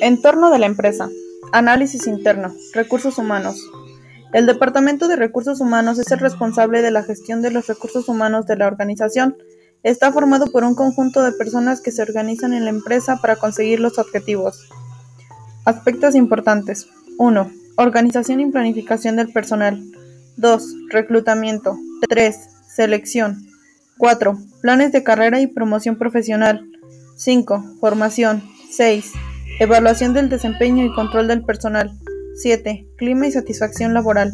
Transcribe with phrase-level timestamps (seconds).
[0.00, 1.08] Entorno de la empresa.
[1.52, 2.54] Análisis interno.
[2.72, 3.58] Recursos humanos.
[4.32, 8.46] El Departamento de Recursos Humanos es el responsable de la gestión de los recursos humanos
[8.46, 9.36] de la organización.
[9.82, 13.80] Está formado por un conjunto de personas que se organizan en la empresa para conseguir
[13.80, 14.68] los objetivos.
[15.64, 16.86] Aspectos importantes.
[17.18, 17.50] 1.
[17.76, 19.82] Organización y planificación del personal.
[20.36, 20.74] 2.
[20.90, 21.76] Reclutamiento.
[22.08, 22.36] 3.
[22.68, 23.48] Selección.
[23.96, 24.38] 4.
[24.60, 26.68] Planes de carrera y promoción profesional.
[27.16, 27.64] 5.
[27.80, 28.44] Formación.
[28.70, 29.12] 6.
[29.60, 31.90] Evaluación del desempeño y control del personal.
[32.36, 32.86] 7.
[32.96, 34.32] Clima y satisfacción laboral.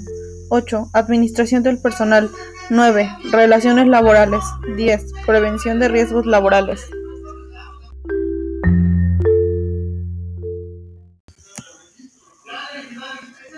[0.50, 0.90] 8.
[0.92, 2.28] Administración del personal.
[2.68, 3.08] 9.
[3.32, 4.44] Relaciones laborales.
[4.76, 5.12] 10.
[5.24, 6.82] Prevención de riesgos laborales.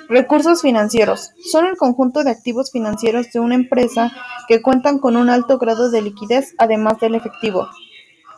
[0.09, 1.33] Recursos financieros.
[1.51, 4.12] Son el conjunto de activos financieros de una empresa
[4.46, 7.66] que cuentan con un alto grado de liquidez además del efectivo.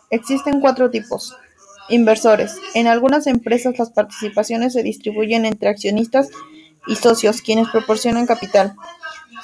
[0.08, 1.36] Existen cuatro tipos.
[1.89, 2.56] Inversores.
[2.75, 6.28] En algunas empresas las participaciones se distribuyen entre accionistas
[6.86, 8.75] y socios, quienes proporcionan capital.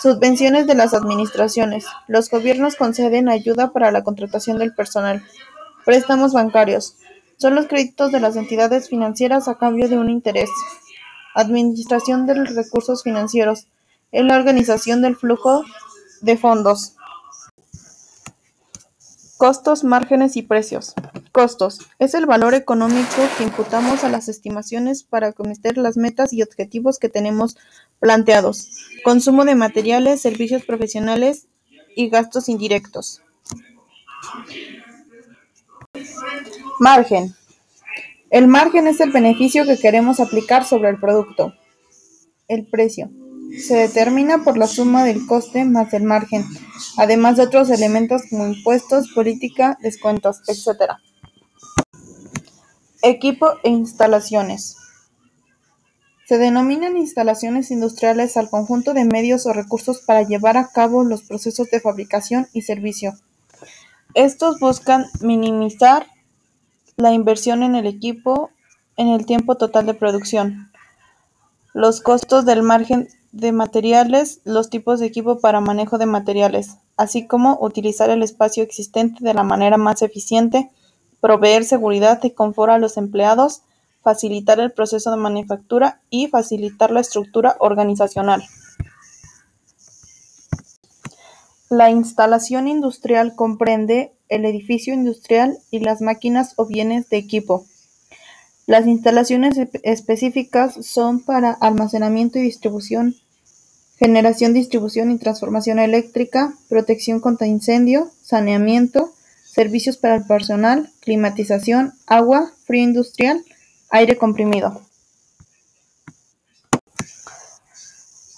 [0.01, 1.86] Subvenciones de las administraciones.
[2.06, 5.23] Los gobiernos conceden ayuda para la contratación del personal.
[5.84, 6.97] Préstamos bancarios.
[7.39, 10.51] Son los créditos de las entidades financieras a cambio de un interés.
[11.34, 13.69] Administración de recursos financieros.
[14.12, 15.64] Es la organización del flujo
[16.20, 16.97] de fondos.
[19.45, 20.95] Costos, márgenes y precios.
[21.31, 26.41] Costos: es el valor económico que imputamos a las estimaciones para acometer las metas y
[26.41, 27.59] objetivos que tenemos
[28.01, 28.70] planteados.
[29.05, 31.47] Consumo de materiales, servicios profesionales
[31.95, 33.20] y gastos indirectos.
[36.81, 37.34] Margen:
[38.31, 41.53] el margen es el beneficio que queremos aplicar sobre el producto.
[42.48, 43.11] El precio:
[43.58, 46.44] se determina por la suma del coste más el margen,
[46.97, 50.92] además de otros elementos como impuestos, política, descuentos, etc.
[53.02, 54.77] Equipo e instalaciones.
[56.27, 61.23] Se denominan instalaciones industriales al conjunto de medios o recursos para llevar a cabo los
[61.23, 63.14] procesos de fabricación y servicio.
[64.14, 66.06] Estos buscan minimizar
[66.96, 68.50] la inversión en el equipo
[68.96, 70.70] en el tiempo total de producción,
[71.73, 77.27] los costos del margen de materiales, los tipos de equipo para manejo de materiales, así
[77.27, 80.70] como utilizar el espacio existente de la manera más eficiente
[81.24, 83.62] proveer seguridad y confort a los empleados,
[84.02, 88.44] facilitar el proceso de manufactura y facilitar la estructura organizacional.
[91.70, 97.64] La instalación industrial comprende el edificio industrial y las máquinas o bienes de equipo.
[98.67, 103.14] Las instalaciones específicas son para almacenamiento y distribución,
[103.98, 109.13] generación, distribución y transformación eléctrica, protección contra incendio, saneamiento,
[109.45, 113.45] servicios para el personal, climatización, agua, frío industrial,
[113.91, 114.80] aire comprimido.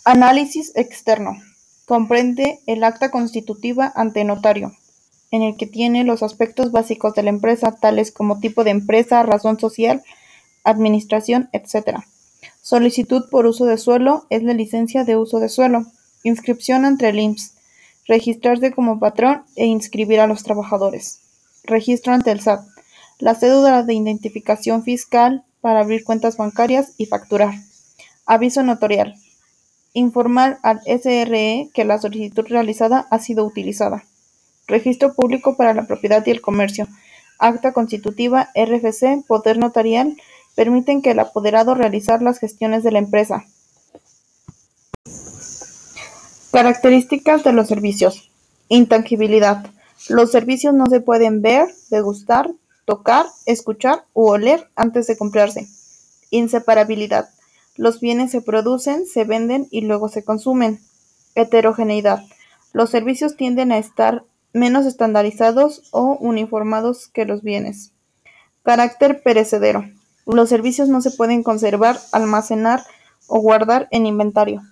[0.05, 1.37] Análisis externo.
[1.87, 4.73] Comprende el acta constitutiva ante notario,
[5.31, 9.23] en el que tiene los aspectos básicos de la empresa, tales como tipo de empresa,
[9.23, 10.03] razón social,
[10.65, 11.99] administración, etc.
[12.63, 15.87] Solicitud por uso de suelo es la licencia de uso de suelo.
[16.23, 17.57] Inscripción ante el IMSS
[18.07, 21.21] registrarse como patrón e inscribir a los trabajadores.
[21.65, 22.65] Registro ante el SAT.
[23.19, 27.55] La cédula de identificación fiscal para abrir cuentas bancarias y facturar.
[28.27, 29.15] Aviso notarial.
[29.93, 34.05] Informar al SRE que la solicitud realizada ha sido utilizada.
[34.67, 36.89] Registro público para la propiedad y el comercio.
[37.39, 40.17] Acta constitutiva, RFC, poder notarial,
[40.55, 43.45] permiten que el apoderado realizar las gestiones de la empresa.
[46.51, 48.31] Características de los servicios.
[48.69, 49.71] Intangibilidad.
[50.09, 52.51] Los servicios no se pueden ver, degustar,
[52.87, 55.69] tocar, escuchar u oler antes de comprarse.
[56.31, 57.29] Inseparabilidad.
[57.77, 60.81] Los bienes se producen, se venden y luego se consumen.
[61.35, 62.25] Heterogeneidad.
[62.73, 67.93] Los servicios tienden a estar menos estandarizados o uniformados que los bienes.
[68.63, 69.85] Carácter perecedero.
[70.27, 72.83] Los servicios no se pueden conservar, almacenar
[73.29, 74.63] o guardar en inventario.